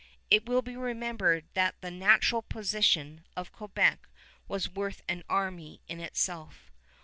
[0.31, 4.09] It will be remembered that the natural position of Quebec
[4.47, 6.71] was worth an army in itself.